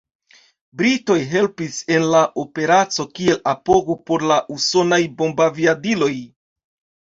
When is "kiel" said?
3.19-3.39